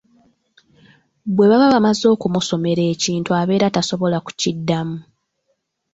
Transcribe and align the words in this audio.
Bwe 1.35 1.45
baba 1.51 1.73
bamaze 1.73 2.05
okumusomera 2.15 2.81
ekintu 2.93 3.29
abeera 3.41 3.67
tasobola 3.75 4.17
kukiddamu. 4.25 4.97